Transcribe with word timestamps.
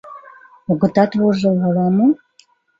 Огытат 0.71 1.11
вожыл, 1.19 1.55
ала-мо? 1.67 2.07